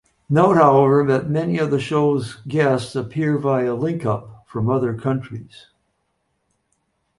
[0.31, 5.67] Note however that many of the show's guests appear via link-up from other countries.